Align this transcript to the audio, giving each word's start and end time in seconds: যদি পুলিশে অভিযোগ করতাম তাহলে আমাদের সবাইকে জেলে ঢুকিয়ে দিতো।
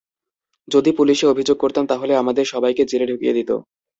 যদি 0.67 0.91
পুলিশে 0.97 1.25
অভিযোগ 1.27 1.57
করতাম 1.59 1.83
তাহলে 1.87 2.13
আমাদের 2.15 2.45
সবাইকে 2.53 2.83
জেলে 2.85 3.05
ঢুকিয়ে 3.11 3.35
দিতো। 3.37 3.55